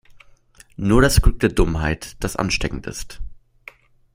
Nur 0.77 1.03
das 1.03 1.21
Glück 1.21 1.39
der 1.41 1.49
Dummheit, 1.49 2.15
das 2.23 2.35
ansteckend 2.35 2.87
ist. 2.87 3.21